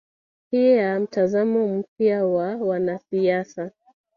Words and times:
pia 0.51 0.99
mtazamo 0.99 1.67
mpya 1.77 2.25
wa 2.25 2.55
wanasiasa 2.55 3.71